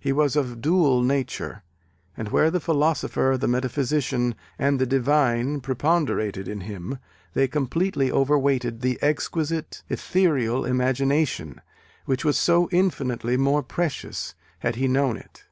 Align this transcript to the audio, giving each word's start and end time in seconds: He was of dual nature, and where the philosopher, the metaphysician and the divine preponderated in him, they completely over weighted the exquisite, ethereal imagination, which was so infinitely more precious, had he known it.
He 0.00 0.10
was 0.10 0.36
of 0.36 0.62
dual 0.62 1.02
nature, 1.02 1.62
and 2.16 2.30
where 2.30 2.50
the 2.50 2.60
philosopher, 2.60 3.36
the 3.38 3.46
metaphysician 3.46 4.34
and 4.58 4.78
the 4.78 4.86
divine 4.86 5.60
preponderated 5.60 6.48
in 6.48 6.62
him, 6.62 6.98
they 7.34 7.46
completely 7.46 8.10
over 8.10 8.38
weighted 8.38 8.80
the 8.80 8.98
exquisite, 9.02 9.82
ethereal 9.90 10.64
imagination, 10.64 11.60
which 12.06 12.24
was 12.24 12.38
so 12.38 12.70
infinitely 12.72 13.36
more 13.36 13.62
precious, 13.62 14.34
had 14.60 14.76
he 14.76 14.88
known 14.88 15.18
it. 15.18 15.44